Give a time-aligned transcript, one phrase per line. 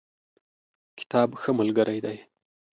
[0.99, 2.17] کتاب ښه ملګری دی.